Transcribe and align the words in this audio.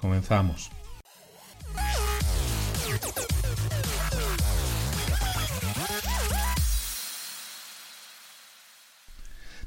Comenzamos. 0.00 0.70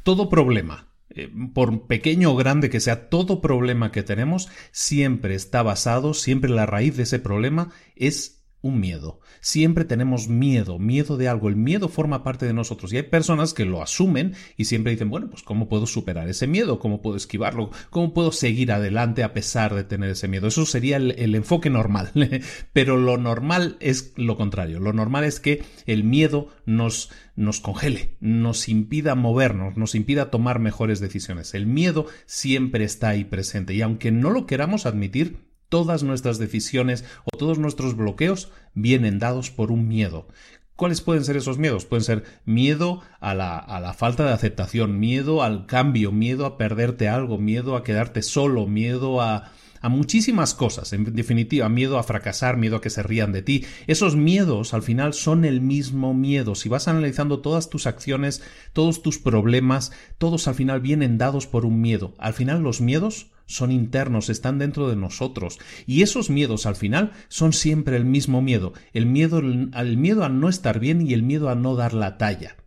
Todo 0.04 0.30
problema, 0.30 0.90
eh, 1.12 1.32
por 1.54 1.88
pequeño 1.88 2.32
o 2.32 2.36
grande 2.36 2.70
que 2.70 2.82
sea, 2.82 3.10
todo 3.10 3.40
problema 3.40 3.94
que 3.94 4.04
tenemos 4.04 4.50
siempre 4.72 5.34
está 5.34 5.64
basado, 5.64 6.14
siempre 6.14 6.50
la 6.50 6.66
raíz 6.66 6.98
de 6.98 7.04
ese 7.04 7.20
problema 7.20 7.70
es 7.96 8.43
un 8.64 8.80
miedo. 8.80 9.20
Siempre 9.42 9.84
tenemos 9.84 10.30
miedo, 10.30 10.80
miedo 10.80 11.18
de 11.18 11.28
algo. 11.28 11.50
El 11.50 11.58
miedo 11.58 11.90
forma 11.90 12.24
parte 12.24 12.46
de 12.48 12.54
nosotros 12.54 12.92
y 12.92 12.98
hay 12.98 13.04
personas 13.04 13.54
que 13.54 13.66
lo 13.66 13.84
asumen 13.84 14.36
y 14.58 14.66
siempre 14.66 14.94
dicen, 14.94 15.10
bueno, 15.10 15.30
pues 15.30 15.44
¿cómo 15.44 15.68
puedo 15.68 15.86
superar 15.86 16.30
ese 16.30 16.48
miedo? 16.48 16.80
¿Cómo 16.80 17.02
puedo 17.02 17.18
esquivarlo? 17.18 17.70
¿Cómo 17.90 18.14
puedo 18.14 18.32
seguir 18.32 18.72
adelante 18.72 19.22
a 19.22 19.34
pesar 19.34 19.76
de 19.76 19.84
tener 19.84 20.10
ese 20.10 20.30
miedo? 20.30 20.48
Eso 20.48 20.66
sería 20.66 20.96
el, 20.96 21.36
enfoque 21.36 21.70
normal. 21.70 22.12
Pero 22.74 22.96
lo 22.98 23.18
normal 23.18 23.76
es 23.82 24.14
lo 24.16 24.38
contrario. 24.38 24.80
Lo 24.80 24.94
normal 24.94 25.26
es 25.26 25.42
que 25.42 25.64
el 25.86 26.06
miedo 26.06 26.48
nos, 26.66 27.12
nos 27.36 27.60
congele, 27.60 28.16
nos 28.22 28.70
impida 28.70 29.16
movernos, 29.16 29.76
nos 29.76 29.94
impida 29.94 30.32
tomar 30.32 30.60
mejores 30.60 31.02
decisiones. 31.02 31.54
El 31.54 31.68
miedo 31.68 32.08
siempre 32.26 32.86
está 32.86 33.10
ahí 33.10 33.26
presente 33.26 33.74
y 33.74 33.82
aunque 33.82 34.12
no 34.12 34.30
lo 34.30 34.46
queramos 34.46 34.86
admitir, 34.86 35.53
todas 35.74 36.04
nuestras 36.04 36.38
decisiones 36.38 37.04
o 37.24 37.36
todos 37.36 37.58
nuestros 37.58 37.98
bloqueos 37.98 38.52
vienen 38.76 39.18
dados 39.18 39.50
por 39.50 39.72
un 39.72 39.88
miedo. 39.88 40.28
¿Cuáles 40.76 41.02
pueden 41.02 41.26
ser 41.26 41.36
esos 41.36 41.58
miedos? 41.58 41.86
Pueden 41.86 42.04
ser 42.04 42.24
miedo 42.46 43.02
a 43.20 43.34
la, 43.34 43.58
a 43.58 43.80
la, 43.80 43.96
falta 43.96 44.24
de 44.24 44.34
aceptación, 44.34 45.00
miedo 45.00 45.42
al 45.42 45.66
cambio, 45.66 46.12
miedo 46.12 46.46
a 46.46 46.60
perderte 46.60 47.10
algo, 47.10 47.40
miedo 47.40 47.76
a 47.76 47.84
quedarte 47.84 48.22
solo, 48.22 48.68
miedo 48.68 49.20
a, 49.20 49.52
a 49.82 49.90
muchísimas 49.90 50.54
cosas, 50.54 50.94
en 50.94 51.16
definitiva, 51.16 51.68
miedo 51.70 51.98
a 51.98 52.04
fracasar, 52.04 52.56
miedo 52.56 52.76
a 52.76 52.82
que 52.82 52.92
se 52.92 53.02
rían 53.02 53.32
de 53.32 53.42
ti. 53.42 53.66
Esos 53.88 54.16
miedos 54.16 54.76
al 54.76 54.84
final 54.84 55.16
son 55.16 55.44
el 55.44 55.60
mismo 55.60 56.14
miedo. 56.14 56.54
Si 56.54 56.70
vas 56.70 56.88
analizando 56.88 57.40
todas 57.40 57.72
tus 57.72 57.88
acciones, 57.88 58.44
todos 58.74 59.02
tus 59.02 59.18
problemas, 59.18 59.92
todos 60.20 60.48
al 60.48 60.54
final 60.54 60.82
vienen 60.82 61.18
dados 61.18 61.48
por 61.48 61.66
un 61.66 61.82
miedo. 61.82 62.14
Al 62.20 62.36
final 62.36 62.62
los 62.62 62.80
miedos 62.80 63.33
son 63.54 63.72
internos, 63.72 64.30
están 64.30 64.60
dentro 64.60 64.90
de 64.90 64.96
nosotros. 64.96 65.60
Y 65.86 66.02
esos 66.02 66.30
miedos 66.30 66.66
al 66.66 66.76
final 66.76 67.12
son 67.28 67.54
siempre 67.54 67.96
el 67.96 68.06
mismo 68.06 68.42
miedo, 68.42 68.74
el 68.94 69.06
miedo 69.06 69.42
al 69.74 69.98
miedo 69.98 70.24
a 70.24 70.30
no 70.30 70.50
estar 70.50 70.80
bien 70.80 71.06
y 71.06 71.14
el 71.14 71.24
miedo 71.24 71.50
a 71.50 71.56
no 71.56 71.76
dar 71.76 71.94
la 71.94 72.18
talla. 72.18 72.58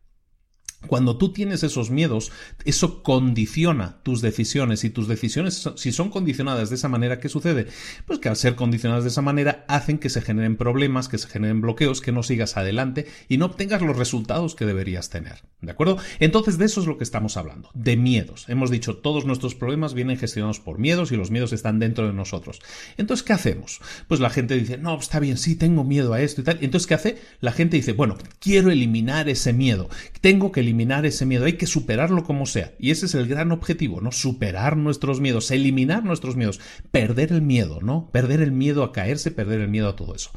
Cuando 0.86 1.16
tú 1.16 1.32
tienes 1.32 1.62
esos 1.62 1.90
miedos, 1.90 2.32
eso 2.64 3.02
condiciona 3.02 3.98
tus 4.02 4.20
decisiones 4.20 4.84
y 4.84 4.90
tus 4.90 5.08
decisiones, 5.08 5.70
si 5.76 5.92
son 5.92 6.10
condicionadas 6.10 6.70
de 6.70 6.76
esa 6.76 6.88
manera, 6.88 7.20
¿qué 7.20 7.28
sucede? 7.28 7.66
Pues 8.06 8.18
que 8.18 8.28
al 8.28 8.36
ser 8.36 8.54
condicionadas 8.56 9.04
de 9.04 9.10
esa 9.10 9.22
manera 9.22 9.64
hacen 9.68 9.98
que 9.98 10.10
se 10.10 10.22
generen 10.22 10.56
problemas, 10.56 11.08
que 11.08 11.18
se 11.18 11.28
generen 11.28 11.60
bloqueos, 11.60 12.00
que 12.00 12.12
no 12.12 12.22
sigas 12.22 12.56
adelante 12.56 13.06
y 13.28 13.38
no 13.38 13.46
obtengas 13.46 13.82
los 13.82 13.96
resultados 13.96 14.54
que 14.54 14.66
deberías 14.66 15.10
tener. 15.10 15.42
¿De 15.60 15.72
acuerdo? 15.72 15.98
Entonces 16.20 16.58
de 16.58 16.66
eso 16.66 16.80
es 16.80 16.86
lo 16.86 16.98
que 16.98 17.04
estamos 17.04 17.36
hablando, 17.36 17.70
de 17.74 17.96
miedos. 17.96 18.44
Hemos 18.48 18.70
dicho, 18.70 18.98
todos 18.98 19.24
nuestros 19.24 19.54
problemas 19.54 19.94
vienen 19.94 20.18
gestionados 20.18 20.60
por 20.60 20.78
miedos 20.78 21.12
y 21.12 21.16
los 21.16 21.30
miedos 21.30 21.52
están 21.52 21.78
dentro 21.78 22.06
de 22.06 22.12
nosotros. 22.12 22.60
Entonces, 22.96 23.24
¿qué 23.24 23.32
hacemos? 23.32 23.80
Pues 24.08 24.20
la 24.20 24.30
gente 24.30 24.56
dice, 24.56 24.78
no, 24.78 24.98
está 24.98 25.20
bien, 25.20 25.36
sí, 25.36 25.56
tengo 25.56 25.84
miedo 25.84 26.12
a 26.12 26.20
esto 26.20 26.40
y 26.40 26.44
tal. 26.44 26.58
Entonces, 26.60 26.86
¿qué 26.86 26.94
hace? 26.94 27.18
La 27.40 27.52
gente 27.52 27.76
dice, 27.76 27.92
bueno, 27.92 28.16
quiero 28.38 28.70
eliminar 28.70 29.28
ese 29.28 29.52
miedo, 29.52 29.88
tengo 30.20 30.52
que 30.52 30.60
eliminar 30.60 30.75
eliminar 30.76 31.06
ese 31.06 31.24
miedo, 31.24 31.46
hay 31.46 31.54
que 31.54 31.66
superarlo 31.66 32.22
como 32.24 32.44
sea. 32.44 32.74
Y 32.78 32.90
ese 32.90 33.06
es 33.06 33.14
el 33.14 33.26
gran 33.26 33.50
objetivo, 33.50 34.02
¿no? 34.02 34.12
Superar 34.12 34.76
nuestros 34.76 35.20
miedos, 35.20 35.50
eliminar 35.50 36.04
nuestros 36.04 36.36
miedos, 36.36 36.60
perder 36.90 37.32
el 37.32 37.40
miedo, 37.40 37.80
¿no? 37.80 38.10
Perder 38.12 38.42
el 38.42 38.52
miedo 38.52 38.82
a 38.82 38.92
caerse, 38.92 39.30
perder 39.30 39.62
el 39.62 39.68
miedo 39.68 39.88
a 39.88 39.96
todo 39.96 40.14
eso. 40.14 40.30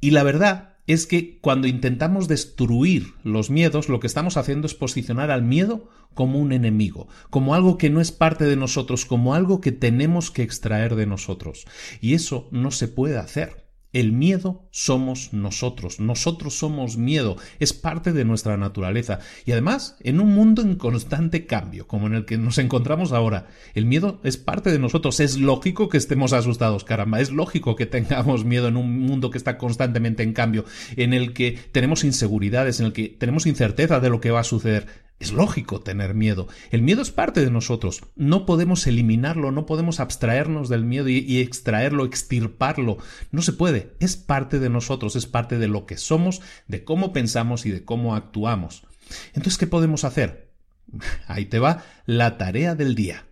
Y 0.00 0.10
la 0.10 0.24
verdad 0.24 0.74
es 0.86 1.06
que 1.06 1.38
cuando 1.40 1.68
intentamos 1.68 2.28
destruir 2.28 3.14
los 3.24 3.48
miedos, 3.48 3.88
lo 3.88 3.98
que 3.98 4.06
estamos 4.06 4.36
haciendo 4.36 4.66
es 4.66 4.74
posicionar 4.74 5.30
al 5.30 5.42
miedo 5.42 5.88
como 6.12 6.38
un 6.38 6.52
enemigo, 6.52 7.08
como 7.30 7.54
algo 7.54 7.78
que 7.78 7.88
no 7.88 8.00
es 8.00 8.12
parte 8.12 8.44
de 8.44 8.56
nosotros, 8.56 9.06
como 9.06 9.34
algo 9.34 9.62
que 9.62 9.72
tenemos 9.72 10.30
que 10.30 10.42
extraer 10.42 10.96
de 10.96 11.06
nosotros. 11.06 11.66
Y 12.02 12.12
eso 12.12 12.48
no 12.50 12.70
se 12.70 12.88
puede 12.88 13.16
hacer. 13.16 13.61
El 13.92 14.12
miedo 14.12 14.68
somos 14.70 15.34
nosotros, 15.34 16.00
nosotros 16.00 16.54
somos 16.54 16.96
miedo, 16.96 17.36
es 17.58 17.74
parte 17.74 18.12
de 18.12 18.24
nuestra 18.24 18.56
naturaleza. 18.56 19.18
Y 19.44 19.52
además, 19.52 19.96
en 20.00 20.18
un 20.18 20.34
mundo 20.34 20.62
en 20.62 20.76
constante 20.76 21.44
cambio, 21.44 21.86
como 21.86 22.06
en 22.06 22.14
el 22.14 22.24
que 22.24 22.38
nos 22.38 22.56
encontramos 22.56 23.12
ahora, 23.12 23.48
el 23.74 23.84
miedo 23.84 24.20
es 24.24 24.38
parte 24.38 24.70
de 24.70 24.78
nosotros. 24.78 25.20
Es 25.20 25.36
lógico 25.38 25.90
que 25.90 25.98
estemos 25.98 26.32
asustados, 26.32 26.84
caramba, 26.84 27.20
es 27.20 27.30
lógico 27.30 27.76
que 27.76 27.84
tengamos 27.86 28.46
miedo 28.46 28.68
en 28.68 28.78
un 28.78 28.98
mundo 29.00 29.30
que 29.30 29.38
está 29.38 29.58
constantemente 29.58 30.22
en 30.22 30.32
cambio, 30.32 30.64
en 30.96 31.12
el 31.12 31.34
que 31.34 31.58
tenemos 31.72 32.02
inseguridades, 32.02 32.80
en 32.80 32.86
el 32.86 32.92
que 32.94 33.08
tenemos 33.08 33.46
incerteza 33.46 34.00
de 34.00 34.08
lo 34.08 34.20
que 34.22 34.30
va 34.30 34.40
a 34.40 34.44
suceder. 34.44 34.86
Es 35.22 35.32
lógico 35.32 35.80
tener 35.80 36.14
miedo. 36.14 36.48
El 36.72 36.82
miedo 36.82 37.00
es 37.00 37.12
parte 37.12 37.44
de 37.44 37.50
nosotros. 37.52 38.02
No 38.16 38.44
podemos 38.44 38.88
eliminarlo, 38.88 39.52
no 39.52 39.66
podemos 39.66 40.00
abstraernos 40.00 40.68
del 40.68 40.84
miedo 40.84 41.08
y, 41.08 41.38
extraerlo, 41.38 42.04
extirparlo. 42.04 42.98
No 43.30 43.40
se 43.40 43.52
puede. 43.52 43.92
Es 44.00 44.16
parte 44.16 44.58
de 44.58 44.68
nosotros, 44.68 45.14
es 45.14 45.26
parte 45.26 45.60
de 45.60 45.68
lo 45.68 45.86
que 45.86 45.96
somos, 45.96 46.42
de 46.66 46.82
cómo 46.82 47.12
pensamos 47.12 47.66
y 47.66 47.70
de 47.70 47.84
cómo 47.84 48.16
actuamos. 48.16 48.82
Entonces, 49.28 49.58
¿qué 49.58 49.68
podemos 49.68 50.02
hacer? 50.02 50.50
Ahí 51.28 51.44
te 51.44 51.60
va 51.60 51.84
la 52.04 52.36
tarea 52.36 52.74
del 52.74 52.96
día. 52.96 53.26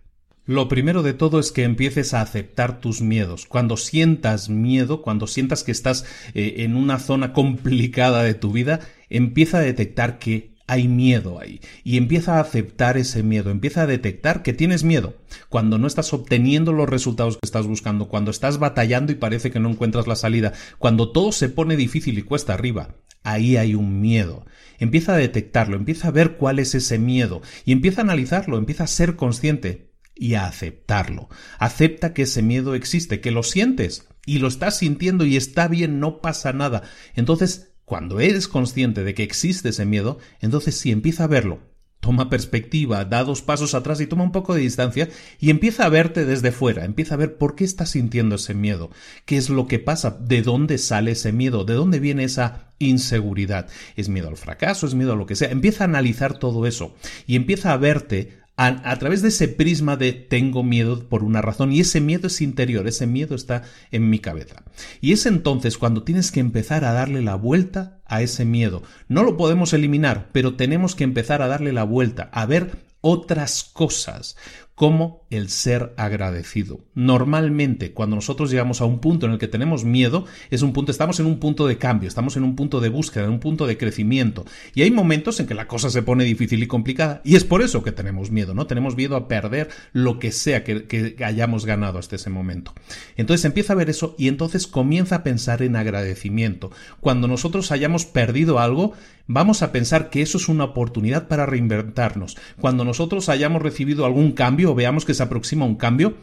Lo 0.45 0.69
primero 0.69 1.03
de 1.03 1.13
todo 1.13 1.41
es 1.41 1.51
que 1.51 1.63
empieces 1.63 2.13
a 2.13 2.21
aceptar 2.21 2.79
tus 2.79 3.01
miedos. 3.01 3.45
Cuando 3.47 3.75
sientas 3.75 4.47
miedo, 4.47 5.01
cuando 5.01 5.27
sientas 5.27 5.65
que 5.65 5.73
estás 5.73 6.05
eh, 6.35 6.55
en 6.59 6.77
una 6.77 6.99
zona 6.99 7.33
complicada 7.33 8.23
de 8.23 8.33
tu 8.33 8.53
vida, 8.53 8.79
empieza 9.09 9.57
a 9.57 9.61
detectar 9.61 10.19
que 10.19 10.50
hay 10.71 10.87
miedo 10.87 11.37
ahí. 11.41 11.59
Y 11.83 11.97
empieza 11.97 12.37
a 12.37 12.39
aceptar 12.39 12.97
ese 12.97 13.23
miedo, 13.23 13.51
empieza 13.51 13.81
a 13.81 13.87
detectar 13.87 14.41
que 14.41 14.53
tienes 14.53 14.85
miedo. 14.85 15.15
Cuando 15.49 15.77
no 15.77 15.85
estás 15.85 16.13
obteniendo 16.13 16.71
los 16.71 16.87
resultados 16.87 17.35
que 17.35 17.45
estás 17.45 17.67
buscando, 17.67 18.07
cuando 18.07 18.31
estás 18.31 18.57
batallando 18.57 19.11
y 19.11 19.15
parece 19.15 19.51
que 19.51 19.59
no 19.59 19.69
encuentras 19.69 20.07
la 20.07 20.15
salida, 20.15 20.53
cuando 20.79 21.11
todo 21.11 21.33
se 21.33 21.49
pone 21.49 21.75
difícil 21.75 22.17
y 22.17 22.21
cuesta 22.21 22.53
arriba, 22.53 22.95
ahí 23.21 23.57
hay 23.57 23.75
un 23.75 23.99
miedo. 23.99 24.45
Empieza 24.79 25.13
a 25.13 25.17
detectarlo, 25.17 25.75
empieza 25.75 26.07
a 26.07 26.11
ver 26.11 26.37
cuál 26.37 26.57
es 26.57 26.73
ese 26.73 26.97
miedo 26.97 27.41
y 27.65 27.73
empieza 27.73 27.99
a 27.99 28.05
analizarlo, 28.05 28.57
empieza 28.57 28.85
a 28.85 28.87
ser 28.87 29.17
consciente 29.17 29.91
y 30.15 30.35
a 30.35 30.45
aceptarlo. 30.45 31.27
Acepta 31.59 32.13
que 32.13 32.21
ese 32.21 32.43
miedo 32.43 32.75
existe, 32.75 33.19
que 33.19 33.31
lo 33.31 33.43
sientes 33.43 34.07
y 34.25 34.39
lo 34.39 34.47
estás 34.47 34.77
sintiendo 34.77 35.25
y 35.25 35.35
está 35.35 35.67
bien, 35.67 35.99
no 35.99 36.21
pasa 36.21 36.53
nada. 36.53 36.83
Entonces 37.13 37.70
cuando 37.91 38.21
eres 38.21 38.47
consciente 38.47 39.03
de 39.03 39.13
que 39.13 39.23
existe 39.23 39.67
ese 39.67 39.85
miedo, 39.85 40.17
entonces 40.39 40.77
sí 40.77 40.91
empieza 40.91 41.25
a 41.25 41.27
verlo. 41.27 41.59
Toma 41.99 42.29
perspectiva, 42.29 43.03
da 43.03 43.25
dos 43.25 43.41
pasos 43.41 43.73
atrás 43.73 43.99
y 43.99 44.07
toma 44.07 44.23
un 44.23 44.31
poco 44.31 44.55
de 44.55 44.61
distancia 44.61 45.09
y 45.41 45.49
empieza 45.49 45.83
a 45.83 45.89
verte 45.89 46.23
desde 46.23 46.53
fuera, 46.53 46.85
empieza 46.85 47.15
a 47.15 47.17
ver 47.17 47.37
por 47.37 47.53
qué 47.53 47.65
estás 47.65 47.89
sintiendo 47.89 48.35
ese 48.35 48.53
miedo, 48.53 48.91
qué 49.25 49.35
es 49.35 49.49
lo 49.49 49.67
que 49.67 49.77
pasa, 49.77 50.11
de 50.11 50.41
dónde 50.41 50.77
sale 50.77 51.11
ese 51.11 51.33
miedo, 51.33 51.65
de 51.65 51.73
dónde 51.73 51.99
viene 51.99 52.23
esa 52.23 52.71
inseguridad. 52.79 53.67
¿Es 53.97 54.07
miedo 54.07 54.29
al 54.29 54.37
fracaso? 54.37 54.87
¿Es 54.87 54.93
miedo 54.93 55.11
a 55.11 55.17
lo 55.17 55.25
que 55.25 55.35
sea? 55.35 55.51
Empieza 55.51 55.83
a 55.83 55.87
analizar 55.87 56.39
todo 56.39 56.65
eso 56.65 56.95
y 57.27 57.35
empieza 57.35 57.73
a 57.73 57.77
verte 57.77 58.40
a, 58.67 58.95
través 58.97 59.23
de 59.23 59.29
ese 59.29 59.47
prisma 59.47 59.97
de 59.97 60.13
tengo 60.13 60.61
miedo 60.61 61.09
por 61.09 61.23
una 61.23 61.41
razón 61.41 61.71
y 61.71 61.79
ese 61.79 61.99
miedo 61.99 62.27
es 62.27 62.41
interior, 62.41 62.87
ese 62.87 63.07
miedo 63.07 63.33
está 63.33 63.63
en 63.89 64.09
mi 64.09 64.19
cabeza. 64.19 64.63
Y 64.99 65.13
es 65.13 65.25
entonces 65.25 65.79
cuando 65.79 66.03
tienes 66.03 66.31
que 66.31 66.41
empezar 66.41 66.85
a 66.85 66.93
darle 66.93 67.21
la 67.23 67.35
vuelta 67.35 68.01
a 68.05 68.21
ese 68.21 68.45
miedo. 68.45 68.83
No 69.07 69.23
lo 69.23 69.35
podemos 69.35 69.73
eliminar, 69.73 70.29
pero 70.31 70.55
tenemos 70.55 70.95
que 70.95 71.03
empezar 71.03 71.41
a 71.41 71.47
darle 71.47 71.73
la 71.73 71.83
vuelta, 71.83 72.29
a 72.31 72.45
ver 72.45 72.83
otras 73.01 73.63
cosas 73.63 74.37
como 74.81 75.27
el 75.29 75.49
ser 75.49 75.93
agradecido. 75.95 76.79
Normalmente, 76.95 77.91
cuando 77.91 78.15
nosotros 78.15 78.49
llegamos 78.49 78.81
a 78.81 78.85
un 78.85 78.97
punto 78.97 79.27
en 79.27 79.33
el 79.33 79.37
que 79.37 79.47
tenemos 79.47 79.85
miedo, 79.85 80.25
es 80.49 80.63
un 80.63 80.73
punto, 80.73 80.91
estamos 80.91 81.19
en 81.19 81.27
un 81.27 81.39
punto 81.39 81.67
de 81.67 81.77
cambio, 81.77 82.07
estamos 82.07 82.35
en 82.35 82.43
un 82.43 82.55
punto 82.55 82.79
de 82.79 82.89
búsqueda, 82.89 83.25
en 83.25 83.29
un 83.29 83.39
punto 83.39 83.67
de 83.67 83.77
crecimiento. 83.77 84.43
Y 84.73 84.81
hay 84.81 84.89
momentos 84.89 85.39
en 85.39 85.45
que 85.45 85.53
la 85.53 85.67
cosa 85.67 85.91
se 85.91 86.01
pone 86.01 86.23
difícil 86.23 86.63
y 86.63 86.67
complicada. 86.67 87.21
Y 87.23 87.35
es 87.35 87.43
por 87.43 87.61
eso 87.61 87.83
que 87.83 87.91
tenemos 87.91 88.31
miedo, 88.31 88.55
¿no? 88.55 88.65
Tenemos 88.65 88.95
miedo 88.95 89.15
a 89.15 89.27
perder 89.27 89.69
lo 89.93 90.17
que 90.17 90.31
sea 90.31 90.63
que, 90.63 90.87
que 90.87 91.15
hayamos 91.23 91.67
ganado 91.67 91.99
hasta 91.99 92.15
ese 92.15 92.31
momento. 92.31 92.73
Entonces 93.17 93.45
empieza 93.45 93.73
a 93.73 93.75
ver 93.75 93.91
eso 93.91 94.15
y 94.17 94.29
entonces 94.29 94.65
comienza 94.65 95.17
a 95.17 95.23
pensar 95.23 95.61
en 95.61 95.75
agradecimiento. 95.75 96.71
Cuando 97.01 97.27
nosotros 97.27 97.71
hayamos 97.71 98.05
perdido 98.07 98.57
algo, 98.57 98.93
vamos 99.27 99.61
a 99.61 99.71
pensar 99.71 100.09
que 100.09 100.23
eso 100.23 100.39
es 100.39 100.49
una 100.49 100.63
oportunidad 100.63 101.27
para 101.27 101.45
reinventarnos. 101.45 102.35
Cuando 102.59 102.83
nosotros 102.83 103.29
hayamos 103.29 103.61
recibido 103.61 104.05
algún 104.05 104.31
cambio 104.31 104.70
veamos 104.75 105.05
que 105.05 105.13
se 105.13 105.23
aproxima 105.23 105.65
un 105.65 105.75
cambio, 105.75 106.15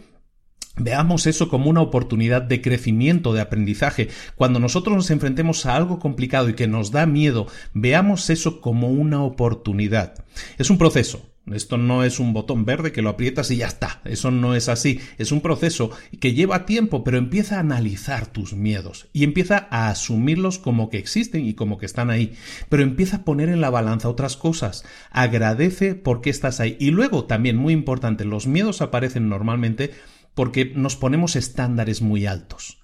Veamos 0.81 1.27
eso 1.27 1.49
como 1.49 1.69
una 1.71 1.81
oportunidad 1.81 2.43
de 2.43 2.62
crecimiento, 2.62 3.33
de 3.33 3.41
aprendizaje. 3.41 4.09
Cuando 4.37 4.61
nosotros 4.61 4.95
nos 4.95 5.11
enfrentemos 5.11 5.67
a 5.67 5.75
algo 5.75 5.99
complicado 5.99 6.49
y 6.49 6.55
que 6.55 6.69
nos 6.69 6.93
da 6.93 7.05
miedo, 7.05 7.49
veamos 7.75 8.31
eso 8.31 8.61
como 8.61 8.89
una 8.89 9.23
oportunidad. 9.25 10.25
Es 10.56 10.71
un 10.71 10.79
proceso. 10.79 11.28
Esto 11.55 11.79
no 11.79 12.05
es 12.05 12.21
un 12.21 12.33
botón 12.33 12.65
verde 12.65 12.93
que 12.93 13.03
lo 13.03 13.11
aprietas 13.11 13.50
y 13.50 13.56
ya 13.56 13.67
está. 13.67 14.00
Eso 14.05 14.31
no 14.31 14.55
es 14.55 14.69
así. 14.69 15.00
Es 15.19 15.33
un 15.33 15.41
proceso 15.41 15.91
que 16.21 16.35
lleva 16.35 16.67
tiempo, 16.67 17.05
pero 17.05 17.19
empieza 17.19 17.56
a 17.56 17.61
analizar 17.61 18.27
tus 18.27 18.55
miedos 18.55 19.09
y 19.12 19.25
empieza 19.25 19.69
a 19.71 19.91
asumirlos 19.91 20.59
como 20.59 20.91
que 20.91 20.99
existen 20.99 21.47
y 21.47 21.55
como 21.55 21.79
que 21.79 21.87
están 21.87 22.11
ahí. 22.11 22.35
Pero 22.69 22.83
empieza 22.83 23.19
a 23.19 23.25
poner 23.25 23.49
en 23.49 23.61
la 23.61 23.71
balanza 23.71 24.09
otras 24.09 24.37
cosas. 24.37 24.85
Agradece 25.11 25.95
porque 25.95 26.31
estás 26.31 26.61
ahí. 26.61 26.77
Y 26.81 26.91
luego, 26.91 27.25
también 27.25 27.56
muy 27.56 27.73
importante, 27.73 28.25
los 28.25 28.47
miedos 28.47 28.83
aparecen 28.83 29.29
normalmente 29.29 29.93
porque 30.39 30.73
nos 30.73 30.95
ponemos 30.95 31.35
estándares 31.35 32.00
muy 32.00 32.27
altos. 32.27 32.79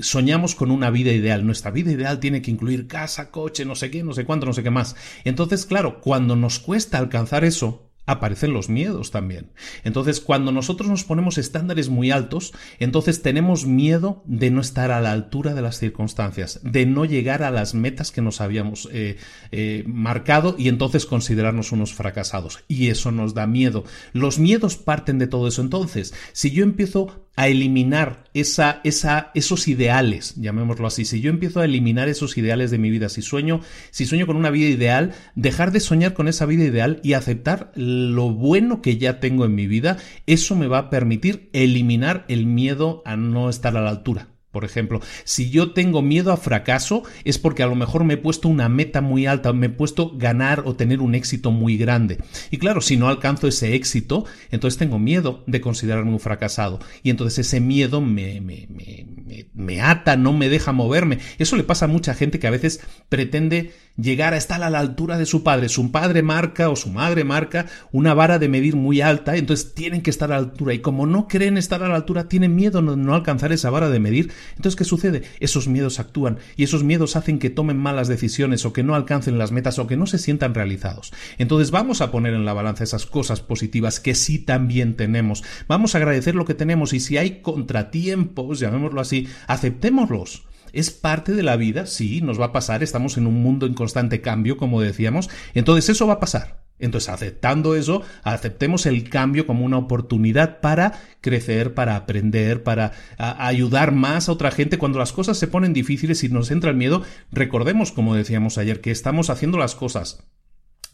Soñamos 0.00 0.54
con 0.54 0.70
una 0.70 0.88
vida 0.88 1.12
ideal. 1.12 1.44
Nuestra 1.44 1.70
vida 1.70 1.92
ideal 1.92 2.18
tiene 2.18 2.40
que 2.40 2.50
incluir 2.50 2.86
casa, 2.86 3.30
coche, 3.30 3.66
no 3.66 3.74
sé 3.74 3.90
qué, 3.90 4.02
no 4.02 4.14
sé 4.14 4.24
cuánto, 4.24 4.46
no 4.46 4.54
sé 4.54 4.62
qué 4.62 4.70
más. 4.70 4.96
Entonces, 5.24 5.66
claro, 5.66 6.00
cuando 6.00 6.34
nos 6.34 6.58
cuesta 6.58 6.96
alcanzar 6.96 7.44
eso, 7.44 7.90
aparecen 8.06 8.52
los 8.52 8.68
miedos 8.68 9.10
también. 9.10 9.52
Entonces, 9.82 10.20
cuando 10.20 10.52
nosotros 10.52 10.88
nos 10.88 11.04
ponemos 11.04 11.38
estándares 11.38 11.88
muy 11.88 12.10
altos, 12.10 12.52
entonces 12.78 13.22
tenemos 13.22 13.66
miedo 13.66 14.22
de 14.26 14.50
no 14.50 14.60
estar 14.60 14.90
a 14.90 15.00
la 15.00 15.12
altura 15.12 15.54
de 15.54 15.62
las 15.62 15.78
circunstancias, 15.78 16.60
de 16.62 16.86
no 16.86 17.04
llegar 17.04 17.42
a 17.42 17.50
las 17.50 17.74
metas 17.74 18.10
que 18.10 18.22
nos 18.22 18.40
habíamos 18.40 18.88
eh, 18.92 19.16
eh, 19.52 19.84
marcado 19.86 20.54
y 20.58 20.68
entonces 20.68 21.06
considerarnos 21.06 21.72
unos 21.72 21.94
fracasados. 21.94 22.64
Y 22.68 22.88
eso 22.88 23.10
nos 23.10 23.34
da 23.34 23.46
miedo. 23.46 23.84
Los 24.12 24.38
miedos 24.38 24.76
parten 24.76 25.18
de 25.18 25.26
todo 25.26 25.48
eso. 25.48 25.62
Entonces, 25.62 26.14
si 26.32 26.50
yo 26.50 26.62
empiezo 26.62 27.23
a 27.36 27.48
eliminar 27.48 28.24
esa, 28.32 28.80
esa, 28.84 29.30
esos 29.34 29.66
ideales, 29.68 30.34
llamémoslo 30.36 30.86
así. 30.86 31.04
Si 31.04 31.20
yo 31.20 31.30
empiezo 31.30 31.60
a 31.60 31.64
eliminar 31.64 32.08
esos 32.08 32.36
ideales 32.38 32.70
de 32.70 32.78
mi 32.78 32.90
vida, 32.90 33.08
si 33.08 33.22
sueño, 33.22 33.60
si 33.90 34.06
sueño 34.06 34.26
con 34.26 34.36
una 34.36 34.50
vida 34.50 34.68
ideal, 34.68 35.14
dejar 35.34 35.72
de 35.72 35.80
soñar 35.80 36.14
con 36.14 36.28
esa 36.28 36.46
vida 36.46 36.64
ideal 36.64 37.00
y 37.02 37.14
aceptar 37.14 37.72
lo 37.74 38.30
bueno 38.30 38.82
que 38.82 38.98
ya 38.98 39.20
tengo 39.20 39.44
en 39.44 39.54
mi 39.54 39.66
vida, 39.66 39.96
eso 40.26 40.54
me 40.54 40.68
va 40.68 40.78
a 40.78 40.90
permitir 40.90 41.50
eliminar 41.52 42.24
el 42.28 42.46
miedo 42.46 43.02
a 43.04 43.16
no 43.16 43.50
estar 43.50 43.76
a 43.76 43.82
la 43.82 43.90
altura. 43.90 44.33
Por 44.54 44.64
ejemplo, 44.64 45.00
si 45.24 45.50
yo 45.50 45.72
tengo 45.72 46.00
miedo 46.00 46.32
a 46.32 46.36
fracaso 46.36 47.02
es 47.24 47.38
porque 47.38 47.64
a 47.64 47.66
lo 47.66 47.74
mejor 47.74 48.04
me 48.04 48.14
he 48.14 48.16
puesto 48.16 48.48
una 48.48 48.68
meta 48.68 49.00
muy 49.00 49.26
alta, 49.26 49.52
me 49.52 49.66
he 49.66 49.70
puesto 49.70 50.12
ganar 50.16 50.62
o 50.64 50.76
tener 50.76 51.00
un 51.00 51.16
éxito 51.16 51.50
muy 51.50 51.76
grande. 51.76 52.18
Y 52.52 52.58
claro, 52.58 52.80
si 52.80 52.96
no 52.96 53.08
alcanzo 53.08 53.48
ese 53.48 53.74
éxito, 53.74 54.24
entonces 54.52 54.78
tengo 54.78 55.00
miedo 55.00 55.42
de 55.48 55.60
considerarme 55.60 56.12
un 56.12 56.20
fracasado. 56.20 56.78
Y 57.02 57.10
entonces 57.10 57.46
ese 57.46 57.60
miedo 57.60 58.00
me, 58.00 58.40
me, 58.40 58.68
me, 58.70 59.06
me 59.52 59.80
ata, 59.80 60.16
no 60.16 60.32
me 60.32 60.48
deja 60.48 60.72
moverme. 60.72 61.18
Eso 61.38 61.56
le 61.56 61.64
pasa 61.64 61.86
a 61.86 61.88
mucha 61.88 62.14
gente 62.14 62.38
que 62.38 62.46
a 62.46 62.52
veces 62.52 62.80
pretende 63.08 63.72
llegar 63.96 64.34
a 64.34 64.36
estar 64.36 64.62
a 64.62 64.70
la 64.70 64.80
altura 64.80 65.18
de 65.18 65.26
su 65.26 65.42
padre. 65.42 65.68
Su 65.68 65.90
padre 65.90 66.22
marca 66.22 66.68
o 66.68 66.76
su 66.76 66.90
madre 66.90 67.24
marca 67.24 67.66
una 67.92 68.14
vara 68.14 68.38
de 68.38 68.48
medir 68.48 68.76
muy 68.76 69.00
alta, 69.00 69.36
entonces 69.36 69.74
tienen 69.74 70.02
que 70.02 70.10
estar 70.10 70.32
a 70.32 70.36
la 70.36 70.42
altura. 70.42 70.74
Y 70.74 70.80
como 70.80 71.06
no 71.06 71.28
creen 71.28 71.58
estar 71.58 71.82
a 71.82 71.88
la 71.88 71.96
altura, 71.96 72.28
tienen 72.28 72.54
miedo 72.54 72.82
de 72.82 72.96
no 72.96 73.14
alcanzar 73.14 73.52
esa 73.52 73.70
vara 73.70 73.88
de 73.88 74.00
medir. 74.00 74.32
Entonces, 74.56 74.76
¿qué 74.76 74.84
sucede? 74.84 75.22
Esos 75.40 75.68
miedos 75.68 76.00
actúan 76.00 76.38
y 76.56 76.64
esos 76.64 76.84
miedos 76.84 77.16
hacen 77.16 77.38
que 77.38 77.50
tomen 77.50 77.76
malas 77.76 78.08
decisiones 78.08 78.64
o 78.64 78.72
que 78.72 78.82
no 78.82 78.94
alcancen 78.94 79.38
las 79.38 79.52
metas 79.52 79.78
o 79.78 79.86
que 79.86 79.96
no 79.96 80.06
se 80.06 80.18
sientan 80.18 80.54
realizados. 80.54 81.12
Entonces, 81.38 81.70
vamos 81.70 82.00
a 82.00 82.10
poner 82.10 82.34
en 82.34 82.44
la 82.44 82.52
balanza 82.52 82.84
esas 82.84 83.06
cosas 83.06 83.40
positivas 83.40 84.00
que 84.00 84.14
sí 84.14 84.38
también 84.38 84.96
tenemos. 84.96 85.42
Vamos 85.68 85.94
a 85.94 85.98
agradecer 85.98 86.34
lo 86.34 86.44
que 86.44 86.54
tenemos 86.54 86.92
y 86.92 87.00
si 87.00 87.16
hay 87.16 87.40
contratiempos, 87.42 88.58
llamémoslo 88.58 89.00
así, 89.00 89.28
aceptémoslos. 89.46 90.46
Es 90.72 90.90
parte 90.90 91.32
de 91.32 91.44
la 91.44 91.56
vida, 91.56 91.86
sí, 91.86 92.20
nos 92.20 92.40
va 92.40 92.46
a 92.46 92.52
pasar, 92.52 92.82
estamos 92.82 93.16
en 93.16 93.28
un 93.28 93.40
mundo 93.42 93.64
en 93.66 93.74
constante 93.74 94.20
cambio, 94.20 94.56
como 94.56 94.80
decíamos, 94.80 95.30
entonces 95.54 95.88
eso 95.88 96.08
va 96.08 96.14
a 96.14 96.20
pasar. 96.20 96.63
Entonces, 96.78 97.08
aceptando 97.08 97.76
eso, 97.76 98.02
aceptemos 98.24 98.86
el 98.86 99.08
cambio 99.08 99.46
como 99.46 99.64
una 99.64 99.78
oportunidad 99.78 100.60
para 100.60 101.00
crecer, 101.20 101.72
para 101.72 101.96
aprender, 101.96 102.62
para 102.62 102.92
ayudar 103.16 103.92
más 103.92 104.28
a 104.28 104.32
otra 104.32 104.50
gente. 104.50 104.78
Cuando 104.78 104.98
las 104.98 105.12
cosas 105.12 105.38
se 105.38 105.46
ponen 105.46 105.72
difíciles 105.72 106.24
y 106.24 106.28
nos 106.28 106.50
entra 106.50 106.70
el 106.70 106.76
miedo, 106.76 107.02
recordemos, 107.30 107.92
como 107.92 108.14
decíamos 108.14 108.58
ayer, 108.58 108.80
que 108.80 108.90
estamos 108.90 109.30
haciendo 109.30 109.56
las 109.56 109.74
cosas 109.74 110.24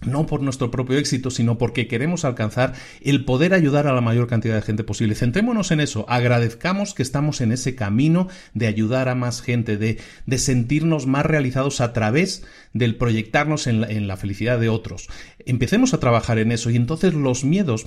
no 0.02 0.26
por 0.26 0.42
nuestro 0.42 0.70
propio 0.70 0.98
éxito, 0.98 1.30
sino 1.30 1.58
porque 1.58 1.86
queremos 1.86 2.24
alcanzar 2.24 2.74
el 3.02 3.24
poder 3.24 3.54
ayudar 3.54 3.86
a 3.86 3.92
la 3.92 4.00
mayor 4.00 4.26
cantidad 4.26 4.54
de 4.54 4.62
gente 4.62 4.84
posible. 4.84 5.14
Centrémonos 5.14 5.70
en 5.70 5.80
eso, 5.80 6.06
agradezcamos 6.08 6.94
que 6.94 7.02
estamos 7.02 7.40
en 7.40 7.52
ese 7.52 7.74
camino 7.74 8.28
de 8.54 8.66
ayudar 8.66 9.08
a 9.08 9.14
más 9.14 9.42
gente, 9.42 9.76
de, 9.76 9.98
de 10.26 10.38
sentirnos 10.38 11.06
más 11.06 11.26
realizados 11.26 11.80
a 11.80 11.92
través 11.92 12.44
del 12.72 12.96
proyectarnos 12.96 13.66
en 13.66 13.82
la, 13.82 13.88
en 13.88 14.06
la 14.06 14.16
felicidad 14.16 14.58
de 14.58 14.68
otros. 14.68 15.08
Empecemos 15.44 15.94
a 15.94 16.00
trabajar 16.00 16.38
en 16.38 16.52
eso 16.52 16.70
y 16.70 16.76
entonces 16.76 17.14
los 17.14 17.44
miedos 17.44 17.86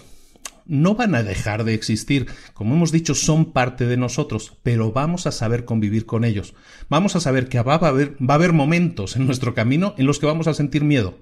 no 0.65 0.95
van 0.95 1.15
a 1.15 1.23
dejar 1.23 1.63
de 1.63 1.73
existir. 1.73 2.27
Como 2.53 2.75
hemos 2.75 2.91
dicho, 2.91 3.15
son 3.15 3.51
parte 3.51 3.85
de 3.85 3.97
nosotros, 3.97 4.53
pero 4.63 4.91
vamos 4.91 5.27
a 5.27 5.31
saber 5.31 5.65
convivir 5.65 6.05
con 6.05 6.23
ellos. 6.23 6.53
Vamos 6.89 7.15
a 7.15 7.19
saber 7.19 7.49
que 7.49 7.61
va 7.61 7.75
a 7.75 7.87
haber, 7.87 8.15
va 8.21 8.35
a 8.35 8.37
haber 8.37 8.53
momentos 8.53 9.15
en 9.15 9.25
nuestro 9.25 9.53
camino 9.53 9.95
en 9.97 10.05
los 10.05 10.19
que 10.19 10.25
vamos 10.25 10.47
a 10.47 10.53
sentir 10.53 10.83
miedo. 10.83 11.17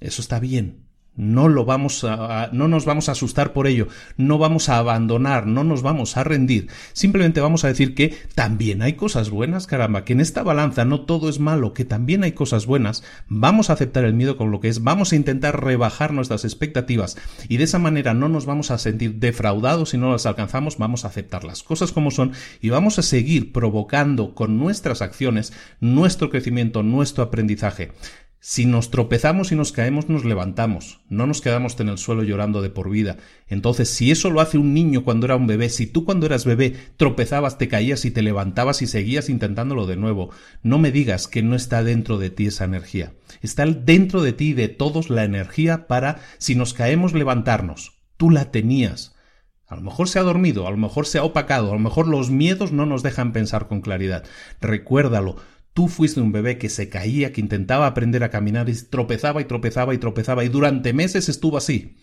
Eso 0.00 0.22
está 0.22 0.40
bien. 0.40 0.90
No 1.16 1.48
lo 1.48 1.64
vamos 1.64 2.04
a, 2.04 2.48
no 2.52 2.68
nos 2.68 2.84
vamos 2.86 3.08
a 3.08 3.12
asustar 3.12 3.52
por 3.52 3.66
ello, 3.66 3.88
no 4.16 4.38
vamos 4.38 4.68
a 4.68 4.78
abandonar, 4.78 5.46
no 5.46 5.64
nos 5.64 5.82
vamos 5.82 6.16
a 6.16 6.24
rendir. 6.24 6.68
Simplemente 6.92 7.40
vamos 7.40 7.64
a 7.64 7.68
decir 7.68 7.94
que 7.94 8.16
también 8.34 8.80
hay 8.80 8.94
cosas 8.94 9.28
buenas, 9.28 9.66
caramba, 9.66 10.04
que 10.04 10.12
en 10.12 10.20
esta 10.20 10.44
balanza 10.44 10.84
no 10.84 11.02
todo 11.02 11.28
es 11.28 11.40
malo, 11.40 11.74
que 11.74 11.84
también 11.84 12.22
hay 12.22 12.32
cosas 12.32 12.64
buenas. 12.64 13.02
Vamos 13.28 13.68
a 13.68 13.72
aceptar 13.74 14.04
el 14.04 14.14
miedo 14.14 14.36
con 14.36 14.50
lo 14.50 14.60
que 14.60 14.68
es, 14.68 14.82
vamos 14.84 15.12
a 15.12 15.16
intentar 15.16 15.62
rebajar 15.62 16.12
nuestras 16.12 16.44
expectativas 16.44 17.18
y 17.48 17.56
de 17.56 17.64
esa 17.64 17.80
manera 17.80 18.14
no 18.14 18.28
nos 18.28 18.46
vamos 18.46 18.70
a 18.70 18.78
sentir 18.78 19.16
defraudados 19.16 19.90
si 19.90 19.98
no 19.98 20.12
las 20.12 20.26
alcanzamos, 20.26 20.78
vamos 20.78 21.04
a 21.04 21.08
aceptar 21.08 21.44
las 21.44 21.64
cosas 21.64 21.92
como 21.92 22.12
son 22.12 22.32
y 22.62 22.70
vamos 22.70 22.98
a 22.98 23.02
seguir 23.02 23.52
provocando 23.52 24.34
con 24.34 24.58
nuestras 24.58 25.02
acciones 25.02 25.52
nuestro 25.80 26.30
crecimiento, 26.30 26.82
nuestro 26.82 27.24
aprendizaje. 27.24 27.90
Si 28.42 28.64
nos 28.64 28.90
tropezamos 28.90 29.52
y 29.52 29.54
nos 29.54 29.70
caemos, 29.70 30.08
nos 30.08 30.24
levantamos. 30.24 31.00
No 31.10 31.26
nos 31.26 31.42
quedamos 31.42 31.78
en 31.78 31.90
el 31.90 31.98
suelo 31.98 32.22
llorando 32.22 32.62
de 32.62 32.70
por 32.70 32.88
vida. 32.88 33.18
Entonces, 33.48 33.90
si 33.90 34.10
eso 34.10 34.30
lo 34.30 34.40
hace 34.40 34.56
un 34.56 34.72
niño 34.72 35.04
cuando 35.04 35.26
era 35.26 35.36
un 35.36 35.46
bebé, 35.46 35.68
si 35.68 35.86
tú 35.86 36.06
cuando 36.06 36.24
eras 36.24 36.46
bebé 36.46 36.74
tropezabas, 36.96 37.58
te 37.58 37.68
caías 37.68 38.06
y 38.06 38.10
te 38.10 38.22
levantabas 38.22 38.80
y 38.80 38.86
seguías 38.86 39.28
intentándolo 39.28 39.86
de 39.86 39.96
nuevo, 39.96 40.30
no 40.62 40.78
me 40.78 40.90
digas 40.90 41.28
que 41.28 41.42
no 41.42 41.54
está 41.54 41.84
dentro 41.84 42.16
de 42.16 42.30
ti 42.30 42.46
esa 42.46 42.64
energía. 42.64 43.12
Está 43.42 43.66
dentro 43.66 44.22
de 44.22 44.32
ti 44.32 44.48
y 44.48 44.54
de 44.54 44.68
todos 44.68 45.10
la 45.10 45.24
energía 45.24 45.86
para, 45.86 46.20
si 46.38 46.54
nos 46.54 46.72
caemos, 46.72 47.12
levantarnos. 47.12 48.00
Tú 48.16 48.30
la 48.30 48.50
tenías. 48.50 49.14
A 49.66 49.76
lo 49.76 49.82
mejor 49.82 50.08
se 50.08 50.18
ha 50.18 50.22
dormido, 50.22 50.66
a 50.66 50.70
lo 50.70 50.78
mejor 50.78 51.06
se 51.06 51.18
ha 51.18 51.24
opacado, 51.24 51.70
a 51.70 51.74
lo 51.74 51.78
mejor 51.78 52.08
los 52.08 52.30
miedos 52.30 52.72
no 52.72 52.86
nos 52.86 53.02
dejan 53.02 53.32
pensar 53.32 53.68
con 53.68 53.82
claridad. 53.82 54.24
Recuérdalo, 54.62 55.36
Tú 55.72 55.88
fuiste 55.88 56.20
un 56.20 56.32
bebé 56.32 56.58
que 56.58 56.68
se 56.68 56.88
caía, 56.88 57.32
que 57.32 57.40
intentaba 57.40 57.86
aprender 57.86 58.24
a 58.24 58.30
caminar 58.30 58.68
y 58.68 58.74
tropezaba 58.74 59.40
y 59.40 59.44
tropezaba 59.44 59.94
y 59.94 59.98
tropezaba 59.98 60.44
y 60.44 60.48
durante 60.48 60.92
meses 60.92 61.28
estuvo 61.28 61.56
así. 61.56 61.96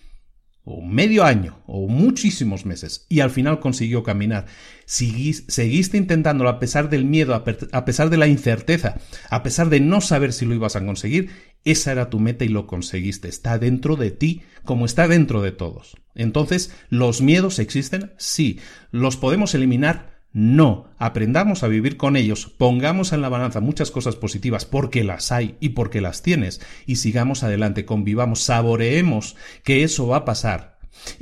O 0.69 0.81
medio 0.81 1.23
año, 1.23 1.63
o 1.65 1.87
muchísimos 1.87 2.65
meses, 2.65 3.05
y 3.07 3.21
al 3.21 3.29
final 3.29 3.61
consiguió 3.61 4.03
caminar. 4.03 4.47
seguiste 4.85 5.97
intentándolo 5.97 6.49
a 6.49 6.59
pesar 6.59 6.89
del 6.89 7.05
miedo, 7.05 7.33
a 7.35 7.85
pesar 7.85 8.09
de 8.09 8.17
la 8.17 8.27
incerteza, 8.27 8.97
a 9.29 9.43
pesar 9.43 9.69
de 9.69 9.79
no 9.79 10.01
saber 10.01 10.33
si 10.33 10.45
lo 10.45 10.53
ibas 10.53 10.75
a 10.75 10.85
conseguir. 10.85 11.29
Esa 11.63 11.93
era 11.93 12.09
tu 12.09 12.19
meta 12.19 12.43
y 12.43 12.49
lo 12.49 12.67
conseguiste. 12.67 13.29
Está 13.29 13.59
dentro 13.59 13.95
de 13.95 14.11
ti 14.11 14.41
como 14.65 14.85
está 14.85 15.07
dentro 15.07 15.41
de 15.41 15.53
todos. 15.53 15.95
Entonces, 16.15 16.73
¿los 16.89 17.21
miedos 17.21 17.59
existen? 17.59 18.11
Sí. 18.17 18.59
¿Los 18.91 19.15
podemos 19.15 19.55
eliminar? 19.55 20.16
No, 20.39 20.85
aprendamos 20.99 21.63
a 21.63 21.67
vivir 21.67 21.97
con 21.97 22.15
ellos, 22.15 22.45
pongamos 22.45 23.11
en 23.11 23.21
la 23.21 23.29
balanza 23.29 23.59
muchas 23.59 23.89
cosas 23.89 24.15
positivas 24.15 24.65
porque 24.65 25.03
las 25.03 25.31
hay 25.31 25.57
y 25.59 25.69
porque 25.69 25.99
las 25.99 26.21
tienes 26.21 26.61
y 26.85 26.97
sigamos 26.97 27.41
adelante, 27.41 27.85
convivamos, 27.85 28.43
saboreemos 28.43 29.35
que 29.63 29.81
eso 29.81 30.05
va 30.05 30.17
a 30.17 30.25
pasar, 30.25 30.77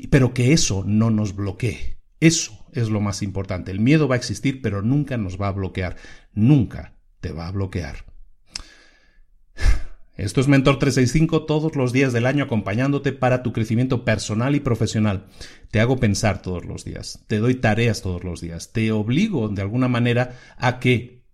pero 0.10 0.34
que 0.34 0.52
eso 0.52 0.84
no 0.86 1.12
nos 1.12 1.34
bloquee. 1.34 1.98
Eso 2.20 2.66
es 2.74 2.90
lo 2.90 3.00
más 3.00 3.22
importante. 3.22 3.72
El 3.72 3.80
miedo 3.80 4.10
va 4.10 4.16
a 4.16 4.18
existir, 4.18 4.62
pero 4.62 4.82
nunca 4.82 5.16
nos 5.16 5.40
va 5.42 5.48
a 5.48 5.54
bloquear, 5.54 5.96
nunca 6.34 6.98
te 7.22 7.32
va 7.32 7.48
a 7.48 7.52
bloquear. 7.52 8.04
Esto 10.18 10.40
es 10.40 10.48
Mentor 10.48 10.80
365 10.80 11.44
todos 11.46 11.76
los 11.76 11.92
días 11.92 12.14
del 12.14 12.26
año 12.26 12.46
acompañándote 12.46 13.12
para 13.12 13.44
tu 13.44 13.52
crecimiento 13.52 14.06
personal 14.06 14.56
y 14.56 14.62
profesional. 14.62 15.26
Te 15.72 15.82
hago 15.82 15.98
pensar 15.98 16.42
todos 16.42 16.64
los 16.64 16.86
días, 16.86 17.26
te 17.28 17.40
doy 17.40 17.56
tareas 17.56 18.02
todos 18.02 18.24
los 18.24 18.40
días, 18.40 18.72
te 18.72 18.94
obligo 18.94 19.50
de 19.50 19.62
alguna 19.62 19.90
manera 19.90 20.40
a 20.58 20.80
que 20.80 21.26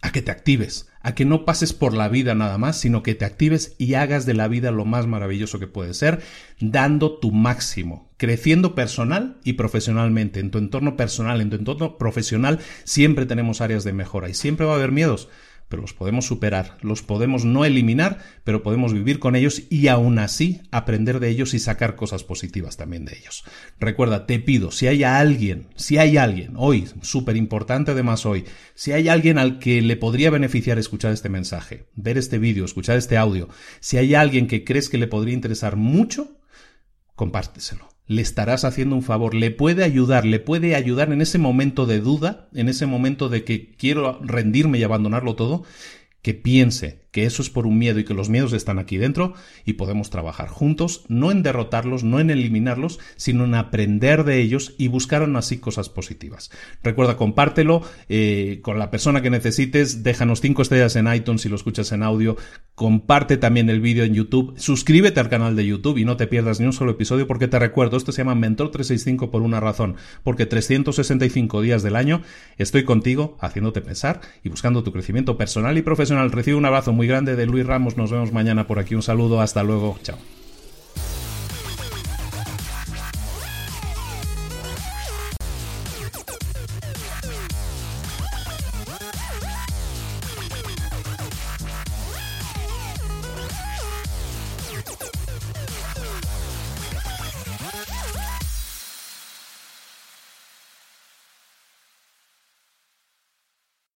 a 0.00 0.12
que 0.12 0.20
te 0.20 0.30
actives, 0.30 0.90
a 1.00 1.14
que 1.14 1.24
no 1.24 1.46
pases 1.46 1.72
por 1.72 1.94
la 1.94 2.08
vida 2.10 2.34
nada 2.34 2.58
más, 2.58 2.78
sino 2.78 3.02
que 3.02 3.14
te 3.14 3.24
actives 3.24 3.74
y 3.78 3.94
hagas 3.94 4.26
de 4.26 4.34
la 4.34 4.48
vida 4.48 4.70
lo 4.70 4.84
más 4.84 5.06
maravilloso 5.06 5.58
que 5.58 5.66
puede 5.66 5.94
ser, 5.94 6.20
dando 6.60 7.18
tu 7.18 7.32
máximo, 7.32 8.12
creciendo 8.18 8.74
personal 8.74 9.38
y 9.44 9.54
profesionalmente. 9.54 10.40
En 10.40 10.50
tu 10.50 10.58
entorno 10.58 10.98
personal, 10.98 11.40
en 11.40 11.48
tu 11.48 11.56
entorno 11.56 11.96
profesional, 11.96 12.60
siempre 12.84 13.24
tenemos 13.24 13.62
áreas 13.62 13.82
de 13.82 13.94
mejora 13.94 14.28
y 14.28 14.34
siempre 14.34 14.66
va 14.66 14.72
a 14.72 14.76
haber 14.76 14.92
miedos 14.92 15.30
pero 15.68 15.82
los 15.82 15.94
podemos 15.94 16.26
superar, 16.26 16.76
los 16.82 17.02
podemos 17.02 17.44
no 17.44 17.64
eliminar, 17.64 18.18
pero 18.44 18.62
podemos 18.62 18.92
vivir 18.92 19.18
con 19.18 19.36
ellos 19.36 19.62
y 19.70 19.88
aún 19.88 20.18
así 20.18 20.60
aprender 20.70 21.20
de 21.20 21.30
ellos 21.30 21.54
y 21.54 21.58
sacar 21.58 21.96
cosas 21.96 22.24
positivas 22.24 22.76
también 22.76 23.04
de 23.04 23.16
ellos. 23.16 23.44
Recuerda, 23.80 24.26
te 24.26 24.38
pido, 24.38 24.70
si 24.70 24.86
hay 24.86 25.04
alguien, 25.04 25.68
si 25.76 25.98
hay 25.98 26.16
alguien, 26.16 26.52
hoy, 26.56 26.88
súper 27.02 27.36
importante 27.36 27.92
además 27.92 28.26
hoy, 28.26 28.44
si 28.74 28.92
hay 28.92 29.08
alguien 29.08 29.38
al 29.38 29.58
que 29.58 29.80
le 29.82 29.96
podría 29.96 30.30
beneficiar 30.30 30.78
escuchar 30.78 31.12
este 31.12 31.28
mensaje, 31.28 31.86
ver 31.94 32.18
este 32.18 32.38
vídeo, 32.38 32.64
escuchar 32.64 32.96
este 32.96 33.16
audio, 33.16 33.48
si 33.80 33.96
hay 33.96 34.14
alguien 34.14 34.46
que 34.46 34.64
crees 34.64 34.88
que 34.88 34.98
le 34.98 35.08
podría 35.08 35.34
interesar 35.34 35.76
mucho, 35.76 36.38
compárteselo 37.14 37.93
le 38.06 38.22
estarás 38.22 38.64
haciendo 38.64 38.96
un 38.96 39.02
favor, 39.02 39.34
le 39.34 39.50
puede 39.50 39.84
ayudar, 39.84 40.24
le 40.26 40.40
puede 40.40 40.74
ayudar 40.74 41.12
en 41.12 41.20
ese 41.22 41.38
momento 41.38 41.86
de 41.86 42.00
duda, 42.00 42.48
en 42.54 42.68
ese 42.68 42.86
momento 42.86 43.28
de 43.28 43.44
que 43.44 43.74
quiero 43.76 44.18
rendirme 44.22 44.78
y 44.78 44.82
abandonarlo 44.82 45.34
todo, 45.34 45.64
que 46.22 46.34
piense 46.34 47.03
que 47.14 47.26
eso 47.26 47.42
es 47.42 47.48
por 47.48 47.64
un 47.64 47.78
miedo 47.78 48.00
y 48.00 48.04
que 48.04 48.12
los 48.12 48.28
miedos 48.28 48.52
están 48.52 48.80
aquí 48.80 48.96
dentro 48.96 49.34
y 49.64 49.74
podemos 49.74 50.10
trabajar 50.10 50.48
juntos, 50.48 51.04
no 51.06 51.30
en 51.30 51.44
derrotarlos, 51.44 52.02
no 52.02 52.18
en 52.18 52.28
eliminarlos, 52.28 52.98
sino 53.14 53.44
en 53.44 53.54
aprender 53.54 54.24
de 54.24 54.40
ellos 54.40 54.74
y 54.78 54.88
buscar 54.88 55.22
aún 55.22 55.36
así 55.36 55.58
cosas 55.58 55.88
positivas. 55.88 56.50
Recuerda, 56.82 57.16
compártelo 57.16 57.82
eh, 58.08 58.58
con 58.62 58.80
la 58.80 58.90
persona 58.90 59.22
que 59.22 59.30
necesites, 59.30 60.02
déjanos 60.02 60.40
cinco 60.40 60.62
estrellas 60.62 60.96
en 60.96 61.06
iTunes 61.06 61.42
si 61.42 61.48
lo 61.48 61.54
escuchas 61.54 61.92
en 61.92 62.02
audio, 62.02 62.36
comparte 62.74 63.36
también 63.36 63.70
el 63.70 63.80
vídeo 63.80 64.02
en 64.02 64.14
YouTube, 64.14 64.54
suscríbete 64.56 65.20
al 65.20 65.28
canal 65.28 65.54
de 65.54 65.66
YouTube 65.66 65.98
y 65.98 66.04
no 66.04 66.16
te 66.16 66.26
pierdas 66.26 66.58
ni 66.58 66.66
un 66.66 66.72
solo 66.72 66.90
episodio 66.90 67.28
porque 67.28 67.46
te 67.46 67.60
recuerdo, 67.60 67.96
esto 67.96 68.10
se 68.10 68.22
llama 68.22 68.34
Mentor 68.34 68.72
365 68.72 69.30
por 69.30 69.42
una 69.42 69.60
razón, 69.60 69.94
porque 70.24 70.46
365 70.46 71.62
días 71.62 71.84
del 71.84 71.94
año 71.94 72.22
estoy 72.58 72.82
contigo 72.82 73.38
haciéndote 73.40 73.82
pensar 73.82 74.20
y 74.42 74.48
buscando 74.48 74.82
tu 74.82 74.92
crecimiento 74.92 75.36
personal 75.36 75.78
y 75.78 75.82
profesional. 75.82 76.32
Recibe 76.32 76.56
un 76.56 76.64
abrazo 76.64 76.92
muy 76.92 77.03
grande 77.06 77.36
de 77.36 77.46
Luis 77.46 77.66
Ramos. 77.66 77.96
Nos 77.96 78.10
vemos 78.10 78.32
mañana 78.32 78.66
por 78.66 78.78
aquí. 78.78 78.94
Un 78.94 79.02
saludo. 79.02 79.40
Hasta 79.40 79.62
luego. 79.62 79.98
Chao. 80.02 80.33